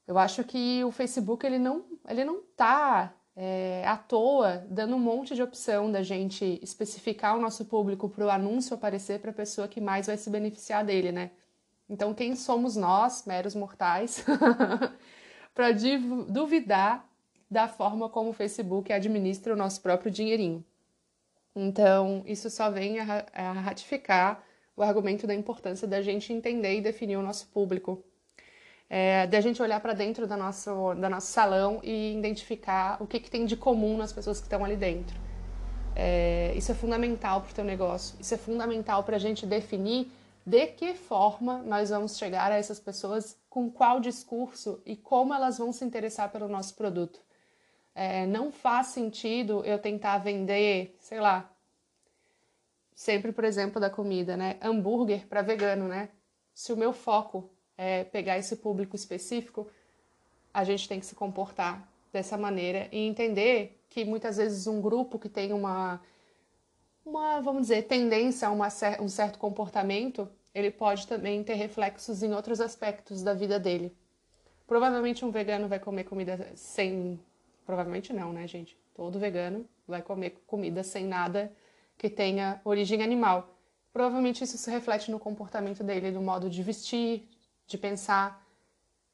Eu 0.09 0.19
acho 0.19 0.43
que 0.43 0.83
o 0.85 0.91
Facebook 0.91 1.45
ele 1.45 1.59
não, 1.59 1.85
ele 2.09 2.25
não 2.25 2.41
tá 2.57 3.12
é, 3.37 3.85
à 3.87 3.95
toa 3.95 4.67
dando 4.71 4.97
um 4.97 4.99
monte 4.99 5.35
de 5.35 5.43
opção 5.43 5.93
da 5.93 6.03
gente 6.03 6.59
especificar 6.62 7.37
o 7.37 7.41
nosso 7.41 7.67
público 7.67 8.09
para 8.09 8.25
o 8.25 8.31
anúncio 8.31 8.75
aparecer 8.75 9.21
para 9.21 9.31
a 9.31 9.35
pessoa 9.35 9.69
que 9.69 9.83
mais 9.83 10.07
vai 10.07 10.17
se 10.17 10.31
beneficiar 10.31 10.83
dele, 10.83 11.12
né? 11.12 11.31
Então, 11.91 12.15
quem 12.15 12.35
somos 12.35 12.75
nós, 12.75 13.27
meros 13.27 13.55
mortais, 13.55 14.25
para 15.55 15.73
duvidar 16.29 17.07
da 17.50 17.69
forma 17.69 18.09
como 18.09 18.31
o 18.31 18.35
Facebook 18.35 18.91
administra 18.91 19.53
o 19.53 19.57
nosso 19.57 19.83
próprio 19.83 20.11
dinheirinho? 20.11 20.65
Então, 21.55 22.23
isso 22.27 22.49
só 22.49 22.71
vem 22.71 22.99
a, 22.99 23.27
a 23.35 23.53
ratificar 23.53 24.43
o 24.75 24.83
argumento 24.83 25.27
da 25.27 25.35
importância 25.35 25.87
da 25.87 26.00
gente 26.00 26.33
entender 26.33 26.79
e 26.79 26.81
definir 26.81 27.17
o 27.17 27.23
nosso 27.23 27.49
público. 27.49 28.03
É, 28.90 29.26
da 29.26 29.40
gente 29.40 29.61
olhar 29.61 29.80
para 29.80 29.92
dentro 29.92 30.26
do 30.26 30.37
nosso, 30.37 30.95
do 30.95 31.09
nosso 31.11 31.26
salão 31.26 31.80
e 31.83 32.16
identificar 32.16 32.97
o 33.02 33.07
que, 33.07 33.21
que 33.21 33.30
tem 33.30 33.45
de 33.45 33.57
comum 33.57 33.99
nas 33.99 34.12
pessoas 34.12 34.38
que 34.38 34.47
estão 34.47 34.64
ali 34.64 34.76
dentro. 34.76 35.14
É, 35.95 36.52
isso 36.57 36.73
é 36.73 36.75
fundamental 36.75 37.42
para 37.42 37.50
o 37.50 37.54
teu 37.54 37.64
negócio. 37.64 38.16
Isso 38.21 38.33
é 38.33 38.38
fundamental 38.38 39.02
para 39.02 39.16
a 39.16 39.18
gente 39.18 39.45
definir 39.45 40.11
de 40.47 40.66
que 40.68 40.95
forma 40.95 41.59
nós 41.59 41.90
vamos 41.90 42.16
chegar 42.16 42.50
a 42.50 42.54
essas 42.54 42.80
pessoas, 42.80 43.37
com 43.50 43.71
qual 43.71 44.00
discurso 44.00 44.80
e 44.87 44.97
como 44.97 45.35
elas 45.35 45.59
vão 45.59 45.73
se 45.73 45.85
interessar 45.85 46.30
pelo 46.30 46.49
nosso 46.49 46.75
produto. 46.75 47.21
É, 47.95 48.25
não 48.26 48.50
faz 48.50 48.87
sentido 48.87 49.62
eu 49.64 49.78
tentar 49.78 50.18
vender, 50.18 50.97
sei 51.00 51.21
lá, 51.21 51.50
sempre 52.95 53.33
por 53.33 53.45
exemplo 53.45 53.80
da 53.80 53.90
comida, 53.90 54.37
né? 54.37 54.57
Hambúrguer 54.62 55.26
para 55.26 55.42
vegano, 55.42 55.87
né? 55.88 56.09
Se 56.54 56.73
o 56.73 56.76
meu 56.76 56.92
foco 56.92 57.50
é 57.79 58.05
pegar 58.05 58.37
esse 58.37 58.57
público 58.57 58.95
específico, 58.95 59.67
a 60.53 60.65
gente 60.65 60.87
tem 60.89 61.01
que 61.01 61.07
se 61.07 61.15
comportar 61.15 61.89
dessa 62.13 62.37
maneira 62.37 62.89
e 62.93 62.99
entender 62.99 63.81
que 63.89 64.05
muitas 64.05 64.37
vezes 64.37 64.67
um 64.67 64.81
grupo 64.81 65.19
que 65.19 65.29
tem 65.29 65.53
uma, 65.53 66.01
uma 67.07 67.41
vamos 67.41 67.63
dizer, 67.63 67.83
tendência 67.85 68.49
a 68.49 68.51
uma, 68.51 68.69
um 69.01 69.09
certo 69.09 69.39
comportamento 69.39 70.29
ele 70.55 70.71
pode 70.71 71.07
também 71.07 71.45
ter 71.45 71.55
reflexos 71.55 72.23
em 72.23 72.33
outros 72.33 72.61
aspectos 72.61 73.23
da 73.23 73.33
vida 73.33 73.61
dele. 73.61 73.95
Provavelmente 74.67 75.25
um 75.25 75.31
vegano 75.31 75.69
vai 75.69 75.79
comer 75.79 76.05
comida 76.05 76.51
sem. 76.55 77.19
Provavelmente 77.65 78.13
não, 78.13 78.33
né, 78.33 78.47
gente? 78.47 78.77
Todo 78.95 79.19
vegano 79.19 79.67
vai 79.87 80.03
comer 80.03 80.43
comida 80.47 80.83
sem 80.83 81.07
nada 81.07 81.53
que 81.97 82.11
tenha 82.11 82.61
origem 82.65 83.03
animal. 83.03 83.57
Provavelmente 83.93 84.43
isso 84.43 84.59
se 84.59 84.71
reflete 84.71 85.11
no 85.11 85.19
comportamento 85.19 85.85
dele, 85.85 86.11
no 86.11 86.23
modo 86.23 86.51
de 86.51 86.63
vestir, 86.63 87.29
de 87.69 87.79
pensar. 87.79 88.45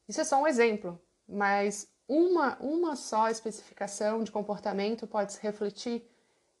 Isso 0.07 0.21
é 0.21 0.23
só 0.23 0.41
um 0.41 0.47
exemplo, 0.47 0.99
mas 1.27 1.87
uma, 2.07 2.57
uma 2.59 2.95
só 2.95 3.29
especificação 3.29 4.23
de 4.23 4.31
comportamento 4.31 5.05
pode 5.05 5.33
se 5.33 5.41
refletir 5.41 6.07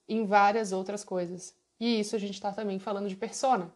em 0.07 0.25
várias 0.25 0.71
outras 0.71 1.03
coisas. 1.03 1.55
E 1.79 1.99
isso 1.99 2.15
a 2.15 2.19
gente 2.19 2.33
está 2.33 2.51
também 2.51 2.77
falando 2.77 3.07
de 3.07 3.15
persona. 3.15 3.73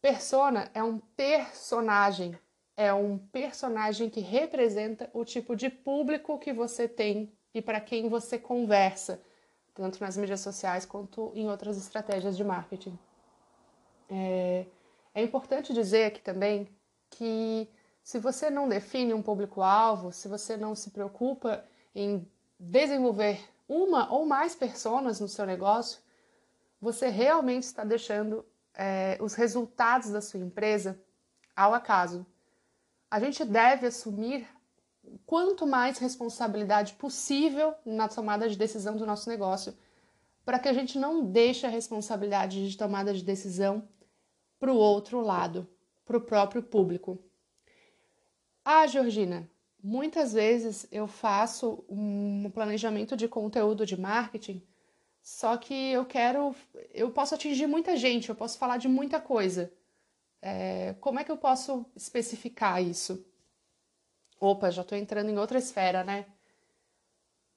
Persona 0.00 0.70
é 0.74 0.82
um 0.82 0.98
personagem, 0.98 2.38
é 2.76 2.92
um 2.92 3.18
personagem 3.18 4.08
que 4.08 4.20
representa 4.20 5.10
o 5.12 5.24
tipo 5.24 5.54
de 5.54 5.68
público 5.68 6.38
que 6.38 6.52
você 6.52 6.88
tem 6.88 7.32
e 7.52 7.62
para 7.62 7.80
quem 7.80 8.08
você 8.08 8.38
conversa, 8.38 9.20
tanto 9.74 10.00
nas 10.00 10.16
mídias 10.16 10.40
sociais 10.40 10.84
quanto 10.84 11.32
em 11.34 11.48
outras 11.48 11.76
estratégias 11.76 12.36
de 12.36 12.44
marketing. 12.44 12.98
É, 14.08 14.66
é 15.14 15.22
importante 15.22 15.72
dizer 15.72 16.04
aqui 16.04 16.20
também 16.20 16.68
que 17.10 17.68
se 18.02 18.18
você 18.18 18.50
não 18.50 18.68
define 18.68 19.12
um 19.12 19.22
público-alvo, 19.22 20.12
se 20.12 20.28
você 20.28 20.56
não 20.56 20.74
se 20.74 20.90
preocupa 20.90 21.64
em 21.94 22.26
desenvolver 22.58 23.40
uma 23.68 24.12
ou 24.12 24.24
mais 24.26 24.54
personas 24.54 25.18
no 25.20 25.28
seu 25.28 25.44
negócio, 25.44 26.00
você 26.80 27.08
realmente 27.08 27.64
está 27.64 27.84
deixando 27.84 28.44
é, 28.74 29.18
os 29.20 29.34
resultados 29.34 30.10
da 30.10 30.20
sua 30.20 30.40
empresa 30.40 31.00
ao 31.54 31.74
acaso. 31.74 32.24
A 33.10 33.18
gente 33.18 33.44
deve 33.44 33.86
assumir 33.86 34.46
quanto 35.24 35.66
mais 35.66 35.98
responsabilidade 35.98 36.94
possível 36.94 37.74
na 37.84 38.08
tomada 38.08 38.48
de 38.48 38.56
decisão 38.56 38.96
do 38.96 39.06
nosso 39.06 39.28
negócio, 39.28 39.76
para 40.44 40.58
que 40.58 40.68
a 40.68 40.72
gente 40.72 40.98
não 40.98 41.24
deixe 41.24 41.66
a 41.66 41.70
responsabilidade 41.70 42.68
de 42.68 42.76
tomada 42.76 43.12
de 43.12 43.22
decisão 43.24 43.88
para 44.58 44.72
o 44.72 44.76
outro 44.76 45.20
lado, 45.20 45.68
para 46.06 46.16
o 46.16 46.20
próprio 46.20 46.62
público. 46.62 47.18
Ah, 48.64 48.86
Georgina, 48.86 49.50
muitas 49.82 50.32
vezes 50.32 50.86
eu 50.90 51.06
faço 51.06 51.84
um 51.88 52.50
planejamento 52.50 53.14
de 53.14 53.28
conteúdo 53.28 53.84
de 53.84 54.00
marketing 54.00 54.62
só 55.26 55.56
que 55.56 55.74
eu 55.90 56.04
quero, 56.04 56.54
eu 56.94 57.10
posso 57.10 57.34
atingir 57.34 57.66
muita 57.66 57.96
gente, 57.96 58.28
eu 58.28 58.34
posso 58.36 58.56
falar 58.56 58.76
de 58.76 58.86
muita 58.86 59.20
coisa. 59.20 59.72
É, 60.40 60.94
como 61.00 61.18
é 61.18 61.24
que 61.24 61.32
eu 61.32 61.36
posso 61.36 61.84
especificar 61.96 62.80
isso? 62.80 63.26
Opa, 64.38 64.70
já 64.70 64.82
estou 64.82 64.96
entrando 64.96 65.28
em 65.28 65.36
outra 65.36 65.58
esfera, 65.58 66.04
né? 66.04 66.26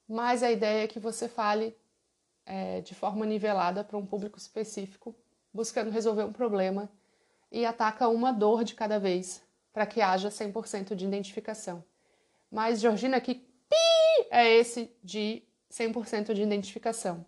Mas 0.08 0.42
a 0.42 0.50
ideia 0.50 0.82
é 0.82 0.88
que 0.88 0.98
você 0.98 1.28
fale 1.28 1.76
é, 2.44 2.80
de 2.80 2.92
forma 2.92 3.24
nivelada 3.24 3.84
para 3.84 3.96
um 3.96 4.04
público 4.04 4.36
específico, 4.36 5.14
buscando 5.54 5.92
resolver 5.92 6.24
um 6.24 6.32
problema 6.32 6.90
e 7.50 7.66
ataca 7.66 8.08
uma 8.08 8.32
dor 8.32 8.64
de 8.64 8.74
cada 8.74 8.98
vez, 8.98 9.42
para 9.72 9.86
que 9.86 10.00
haja 10.00 10.28
100% 10.28 10.94
de 10.94 11.04
identificação. 11.04 11.84
Mas, 12.50 12.80
Georgina, 12.80 13.20
que 13.20 13.34
pi 13.34 14.26
é 14.30 14.48
esse 14.48 14.90
de 15.02 15.42
100% 15.70 16.32
de 16.32 16.42
identificação? 16.42 17.24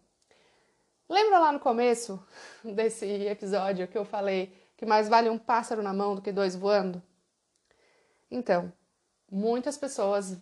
Lembra 1.09 1.39
lá 1.39 1.53
no 1.53 1.61
começo 1.61 2.23
desse 2.65 3.07
episódio 3.07 3.89
que 3.89 3.99
eu 3.99 4.05
falei 4.05 4.53
que 4.77 4.87
mais 4.87 5.09
vale 5.09 5.29
um 5.29 5.39
pássaro 5.39 5.83
na 5.83 5.93
mão 5.93 6.15
do 6.15 6.23
que 6.23 6.33
dois 6.33 6.57
voando? 6.57 7.01
Então, 8.31 8.73
muitas 9.31 9.77
pessoas 9.77 10.37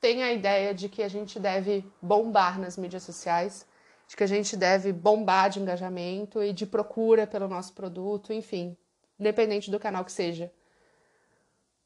têm 0.00 0.24
a 0.24 0.32
ideia 0.32 0.74
de 0.74 0.88
que 0.88 1.02
a 1.02 1.08
gente 1.08 1.38
deve 1.38 1.84
bombar 2.00 2.58
nas 2.58 2.76
mídias 2.76 3.04
sociais, 3.04 3.64
de 4.08 4.16
que 4.16 4.24
a 4.24 4.26
gente 4.26 4.56
deve 4.56 4.92
bombar 4.92 5.48
de 5.48 5.60
engajamento 5.60 6.42
e 6.42 6.52
de 6.52 6.66
procura 6.66 7.24
pelo 7.26 7.46
nosso 7.46 7.72
produto, 7.72 8.32
enfim, 8.32 8.76
independente 9.22 9.70
do 9.70 9.80
canal 9.80 10.04
que 10.04 10.12
seja. 10.12 10.52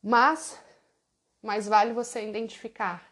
Mas, 0.03 0.59
mais 1.43 1.69
vale 1.69 1.93
você 1.93 2.27
identificar 2.29 3.07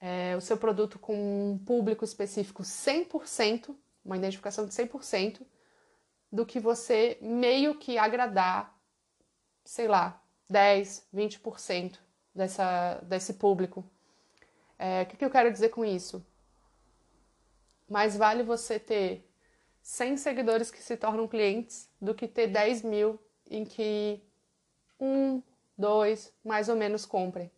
é, 0.00 0.34
o 0.36 0.40
seu 0.40 0.56
produto 0.56 0.98
com 0.98 1.52
um 1.52 1.58
público 1.58 2.04
específico 2.04 2.62
100% 2.62 3.74
uma 4.04 4.16
identificação 4.16 4.66
de 4.66 4.72
100% 4.72 5.42
do 6.30 6.44
que 6.44 6.58
você 6.58 7.18
meio 7.20 7.74
que 7.76 7.98
agradar, 7.98 8.76
sei 9.64 9.86
lá, 9.86 10.20
10, 10.48 11.06
20% 11.14 11.98
dessa, 12.34 13.00
desse 13.02 13.34
público. 13.34 13.84
É, 14.78 15.02
o 15.02 15.06
que, 15.06 15.16
que 15.16 15.24
eu 15.24 15.30
quero 15.30 15.52
dizer 15.52 15.68
com 15.68 15.84
isso? 15.84 16.24
Mais 17.88 18.16
vale 18.16 18.42
você 18.42 18.78
ter 18.78 19.28
100 19.82 20.16
seguidores 20.16 20.70
que 20.70 20.82
se 20.82 20.96
tornam 20.96 21.28
clientes 21.28 21.88
do 22.00 22.14
que 22.14 22.26
ter 22.26 22.46
10 22.46 22.82
mil 22.82 23.20
em 23.50 23.64
que 23.64 24.22
um, 24.98 25.42
dois, 25.76 26.32
mais 26.44 26.68
ou 26.68 26.76
menos 26.76 27.04
comprem. 27.04 27.50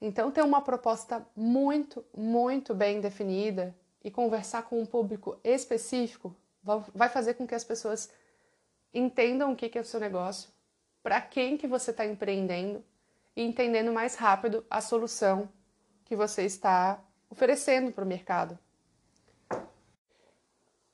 Então, 0.00 0.30
ter 0.30 0.42
uma 0.42 0.62
proposta 0.62 1.26
muito, 1.36 2.04
muito 2.16 2.74
bem 2.74 3.00
definida 3.00 3.74
e 4.02 4.10
conversar 4.10 4.62
com 4.62 4.80
um 4.80 4.86
público 4.86 5.38
específico 5.44 6.34
vai 6.94 7.08
fazer 7.08 7.34
com 7.34 7.46
que 7.46 7.54
as 7.54 7.64
pessoas 7.64 8.10
entendam 8.92 9.52
o 9.52 9.56
que 9.56 9.76
é 9.76 9.80
o 9.80 9.84
seu 9.84 10.00
negócio, 10.00 10.50
para 11.02 11.20
quem 11.20 11.56
que 11.56 11.66
você 11.66 11.90
está 11.90 12.04
empreendendo 12.04 12.84
e 13.36 13.42
entendendo 13.42 13.92
mais 13.92 14.14
rápido 14.14 14.64
a 14.68 14.80
solução 14.80 15.48
que 16.04 16.16
você 16.16 16.44
está 16.44 17.02
oferecendo 17.30 17.92
para 17.92 18.04
o 18.04 18.06
mercado. 18.06 18.58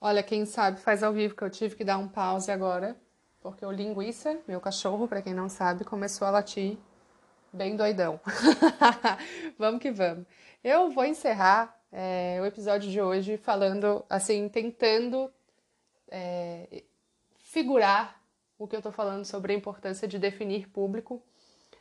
Olha, 0.01 0.23
quem 0.23 0.45
sabe 0.45 0.79
faz 0.79 1.03
ao 1.03 1.13
vivo 1.13 1.35
que 1.35 1.43
eu 1.43 1.51
tive 1.51 1.75
que 1.75 1.85
dar 1.85 1.99
um 1.99 2.07
pause 2.07 2.51
agora, 2.51 2.97
porque 3.47 3.65
o 3.65 3.71
linguiça, 3.71 4.41
meu 4.49 4.61
cachorro, 4.61 5.07
para 5.07 5.23
quem 5.23 5.33
não 5.33 5.49
sabe, 5.49 5.85
começou 5.85 6.27
a 6.27 6.33
latir 6.33 6.77
bem 7.53 7.77
doidão. 7.77 8.19
vamos 9.57 9.81
que 9.81 9.93
vamos. 9.93 10.27
Eu 10.65 10.91
vou 10.91 11.05
encerrar 11.05 11.81
é, 11.93 12.41
o 12.43 12.45
episódio 12.45 12.91
de 12.91 13.01
hoje 13.01 13.37
falando, 13.37 14.05
assim, 14.11 14.49
tentando 14.49 15.33
é, 16.09 16.83
figurar 17.39 18.21
o 18.59 18.67
que 18.67 18.75
eu 18.75 18.83
tô 18.83 18.91
falando 18.91 19.25
sobre 19.25 19.53
a 19.53 19.57
importância 19.57 20.09
de 20.09 20.19
definir 20.19 20.69
público, 20.69 21.23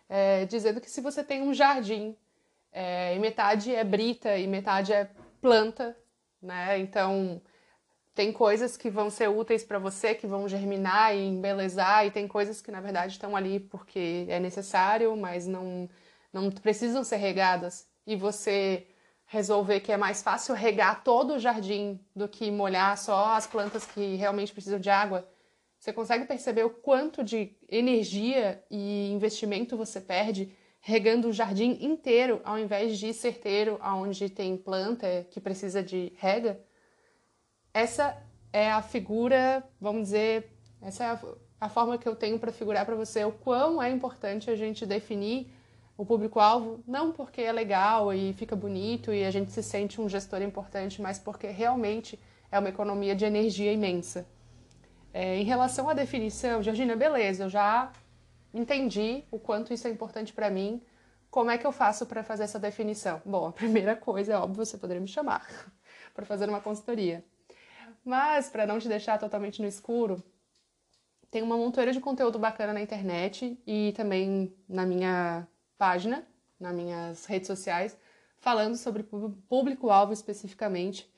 é, 0.07 0.45
dizendo 0.45 0.79
que 0.79 0.89
se 0.89 1.01
você 1.01 1.23
tem 1.23 1.41
um 1.41 1.51
jardim 1.51 2.15
e 3.15 3.17
metade 3.19 3.73
é 3.73 3.83
brita 3.83 4.37
e 4.37 4.45
metade 4.45 4.93
é 4.93 5.09
planta, 5.41 5.97
né? 6.39 6.77
Então 6.77 7.41
tem 8.15 8.31
coisas 8.31 8.77
que 8.77 8.89
vão 8.89 9.09
ser 9.09 9.29
úteis 9.29 9.63
para 9.63 9.77
você, 9.77 10.15
que 10.15 10.25
vão 10.25 10.47
germinar 10.47 11.13
e 11.13 11.27
embelezar, 11.27 12.05
e 12.05 12.11
tem 12.11 12.27
coisas 12.27 12.61
que 12.61 12.71
na 12.71 12.79
verdade 12.79 13.11
estão 13.13 13.35
ali 13.35 13.59
porque 13.59 14.25
é 14.29 14.39
necessário, 14.39 15.15
mas 15.17 15.45
não, 15.45 15.89
não 16.31 16.49
precisam 16.49 17.03
ser 17.03 17.17
regadas. 17.17 17.85
E 18.07 18.15
você 18.15 18.87
resolver 19.25 19.81
que 19.81 19.91
é 19.91 19.97
mais 19.97 20.23
fácil 20.23 20.55
regar 20.55 21.03
todo 21.03 21.33
o 21.33 21.39
jardim 21.39 21.99
do 22.15 22.27
que 22.27 22.49
molhar 22.49 22.97
só 22.97 23.35
as 23.35 23.45
plantas 23.45 23.85
que 23.85 24.15
realmente 24.15 24.53
precisam 24.53 24.79
de 24.79 24.89
água, 24.89 25.27
você 25.77 25.91
consegue 25.91 26.25
perceber 26.25 26.63
o 26.63 26.69
quanto 26.69 27.23
de 27.23 27.55
energia 27.69 28.63
e 28.71 29.11
investimento 29.11 29.75
você 29.75 29.99
perde 29.99 30.55
regando 30.79 31.27
o 31.27 31.33
jardim 31.33 31.79
inteiro 31.81 32.39
ao 32.45 32.57
invés 32.57 32.97
de 32.97 33.13
certeiro 33.13 33.77
onde 33.83 34.29
tem 34.29 34.55
planta 34.55 35.27
que 35.31 35.41
precisa 35.41 35.83
de 35.83 36.13
rega? 36.15 36.59
Essa 37.75 38.15
é 38.53 38.71
a 38.71 38.81
figura, 38.81 39.61
vamos 39.81 40.03
dizer, 40.03 40.49
essa 40.81 41.03
é 41.03 41.07
a, 41.07 41.19
a 41.59 41.67
forma 41.67 41.97
que 41.97 42.07
eu 42.07 42.15
tenho 42.15 42.39
para 42.39 42.49
figurar 42.49 42.85
para 42.85 42.95
você 42.95 43.25
o 43.25 43.33
quão 43.33 43.83
é 43.83 43.89
importante 43.89 44.49
a 44.49 44.55
gente 44.55 44.85
definir 44.85 45.51
o 45.97 46.05
público-alvo, 46.05 46.81
não 46.87 47.11
porque 47.11 47.41
é 47.41 47.51
legal 47.51 48.13
e 48.13 48.31
fica 48.31 48.55
bonito 48.55 49.13
e 49.13 49.25
a 49.25 49.29
gente 49.29 49.51
se 49.51 49.61
sente 49.61 49.99
um 49.99 50.07
gestor 50.07 50.41
importante, 50.41 51.01
mas 51.01 51.19
porque 51.19 51.47
realmente 51.47 52.17
é 52.49 52.57
uma 52.57 52.69
economia 52.69 53.13
de 53.13 53.25
energia 53.25 53.73
imensa. 53.73 54.25
É, 55.13 55.35
em 55.35 55.43
relação 55.43 55.89
à 55.89 55.93
definição, 55.93 56.63
Georgina, 56.63 56.95
beleza, 56.95 57.43
eu 57.43 57.49
já 57.49 57.91
entendi 58.53 59.25
o 59.29 59.37
quanto 59.37 59.73
isso 59.73 59.85
é 59.85 59.91
importante 59.91 60.31
para 60.31 60.49
mim. 60.49 60.81
Como 61.29 61.51
é 61.51 61.57
que 61.57 61.67
eu 61.67 61.73
faço 61.73 62.05
para 62.05 62.23
fazer 62.23 62.43
essa 62.43 62.57
definição? 62.57 63.21
Bom, 63.25 63.47
a 63.47 63.51
primeira 63.51 63.97
coisa, 63.97 64.31
é 64.31 64.37
óbvio, 64.37 64.65
você 64.65 64.77
poderia 64.77 65.01
me 65.01 65.09
chamar 65.09 65.45
para 66.15 66.25
fazer 66.25 66.47
uma 66.47 66.61
consultoria. 66.61 67.21
Mas, 68.05 68.49
para 68.49 68.67
não 68.67 68.77
te 68.77 68.87
deixar 68.87 69.17
totalmente 69.17 69.59
no 69.59 69.67
escuro, 69.67 70.23
tem 71.31 71.41
uma 71.41 71.57
montoeira 71.57 71.91
de 71.91 71.99
conteúdo 71.99 72.37
bacana 72.37 72.71
na 72.71 72.81
internet 72.81 73.59
e 73.65 73.93
também 73.93 74.55
na 74.69 74.85
minha 74.85 75.47
página, 75.75 76.25
nas 76.59 76.75
minhas 76.75 77.25
redes 77.25 77.47
sociais, 77.47 77.97
falando 78.37 78.77
sobre 78.77 79.03
público-alvo 79.49 80.13
especificamente. 80.13 81.11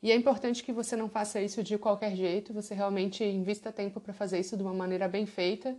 E 0.00 0.12
é 0.12 0.14
importante 0.14 0.62
que 0.62 0.72
você 0.72 0.94
não 0.94 1.08
faça 1.08 1.40
isso 1.40 1.60
de 1.60 1.76
qualquer 1.76 2.14
jeito, 2.14 2.54
você 2.54 2.72
realmente 2.72 3.24
invista 3.24 3.72
tempo 3.72 4.00
para 4.00 4.12
fazer 4.12 4.38
isso 4.38 4.56
de 4.56 4.62
uma 4.62 4.72
maneira 4.72 5.08
bem 5.08 5.26
feita, 5.26 5.76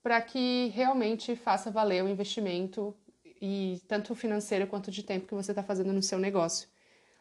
para 0.00 0.22
que 0.22 0.68
realmente 0.68 1.34
faça 1.34 1.68
valer 1.68 2.04
o 2.04 2.08
investimento 2.08 2.96
e 3.42 3.82
tanto 3.88 4.14
financeiro 4.14 4.68
quanto 4.68 4.90
de 4.92 5.02
tempo 5.02 5.26
que 5.26 5.34
você 5.34 5.50
está 5.50 5.64
fazendo 5.64 5.92
no 5.92 6.02
seu 6.02 6.18
negócio. 6.20 6.68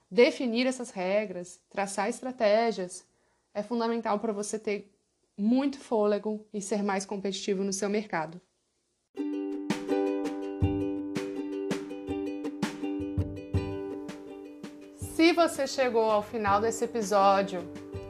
Definir 0.10 0.66
essas 0.66 0.90
regras, 0.90 1.60
traçar 1.70 2.08
estratégias 2.08 3.06
é 3.54 3.62
fundamental 3.62 4.20
para 4.20 4.32
você 4.32 4.58
ter 4.58 4.90
muito 5.38 5.78
fôlego 5.78 6.48
e 6.54 6.62
ser 6.62 6.82
mais 6.82 7.06
competitivo 7.06 7.62
no 7.62 7.74
seu 7.74 7.90
mercado. 7.90 8.40
Se 14.98 15.34
você 15.34 15.68
chegou 15.68 16.10
ao 16.10 16.24
final 16.24 16.62
desse 16.62 16.86
episódio 16.86 17.62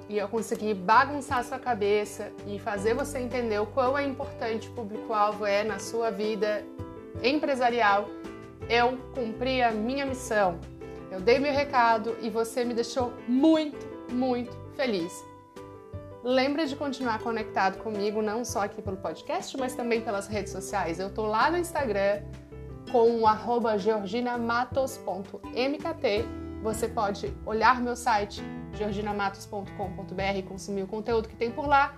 e 0.08 0.20
eu 0.20 0.28
consegui 0.28 0.76
bagunçar 0.76 1.44
sua 1.44 1.58
cabeça 1.58 2.32
e 2.46 2.60
fazer 2.60 2.94
você 2.94 3.18
entender 3.18 3.58
o 3.58 3.66
quão 3.66 3.98
é 3.98 4.06
importante 4.06 4.70
o 4.70 4.74
público-alvo 4.74 5.48
é 5.48 5.64
na 5.64 5.80
sua 5.80 6.12
vida 6.12 6.64
empresarial, 7.24 8.08
eu 8.70 8.98
cumpri 9.16 9.64
a 9.64 9.72
minha 9.72 10.06
missão. 10.06 10.60
Eu 11.12 11.22
dei 11.22 11.40
meu 11.40 11.54
recado 11.54 12.18
e 12.22 12.30
você 12.30 12.66
me 12.66 12.74
deixou 12.74 13.14
muito, 13.28 13.78
muito 14.12 14.56
feliz. 14.76 15.24
Lembra 16.24 16.66
de 16.66 16.76
continuar 16.76 17.20
conectado 17.20 17.78
comigo, 17.78 18.22
não 18.22 18.44
só 18.44 18.66
aqui 18.66 18.82
pelo 18.82 18.98
podcast, 18.98 19.56
mas 19.58 19.76
também 19.76 20.02
pelas 20.02 20.28
redes 20.28 20.52
sociais. 20.52 21.00
Eu 21.00 21.14
tô 21.14 21.26
lá 21.26 21.50
no 21.50 21.58
Instagram 21.58 22.24
com 22.92 23.24
o 23.24 23.78
georginamatos.mkt. 23.78 26.26
Você 26.62 26.88
pode 26.88 27.34
olhar 27.46 27.82
meu 27.82 27.96
site 27.96 28.42
georginamatos.com.br, 28.74 30.48
consumir 30.48 30.84
o 30.84 30.88
conteúdo 30.88 31.30
que 31.30 31.36
tem 31.36 31.52
por 31.52 31.68
lá. 31.68 31.96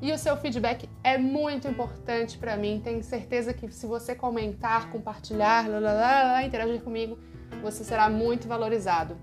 E 0.00 0.12
o 0.12 0.18
seu 0.18 0.36
feedback 0.36 0.88
é 1.04 1.16
muito 1.16 1.68
importante 1.68 2.36
para 2.36 2.56
mim. 2.56 2.80
Tenho 2.82 3.02
certeza 3.04 3.54
que 3.54 3.70
se 3.70 3.86
você 3.86 4.14
comentar, 4.14 4.90
compartilhar, 4.90 5.68
lá, 5.68 5.78
lá, 5.78 5.92
lá, 5.92 6.44
interagir 6.44 6.82
comigo, 6.82 7.16
você 7.60 7.84
será 7.84 8.08
muito 8.08 8.48
valorizado. 8.48 9.16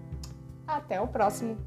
Até 0.67 0.99
o 1.01 1.07
próximo! 1.07 1.57